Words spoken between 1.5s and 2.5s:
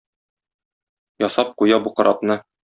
куя бу корабны.